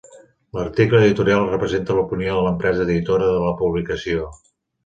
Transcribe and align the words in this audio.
L'article 0.57 1.01
editorial 1.07 1.45
representa 1.51 1.97
l'opinió 1.99 2.39
de 2.39 2.47
l'empresa 2.47 2.85
editora 2.89 3.31
de 3.37 3.47
la 3.47 3.55
publicació. 3.63 4.27